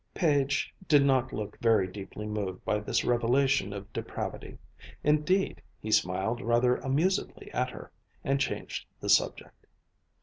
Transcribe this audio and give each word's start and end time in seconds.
Page 0.15 0.73
did 0.87 1.05
not 1.05 1.31
look 1.31 1.59
very 1.59 1.85
deeply 1.85 2.25
moved 2.25 2.65
by 2.65 2.79
this 2.79 3.05
revelation 3.05 3.71
of 3.71 3.93
depravity. 3.93 4.57
Indeed, 5.03 5.61
he 5.79 5.91
smiled 5.91 6.41
rather 6.41 6.77
amusedly 6.77 7.51
at 7.51 7.69
her, 7.69 7.91
and 8.23 8.41
changed 8.41 8.87
the 8.99 9.09
subject. 9.09 9.67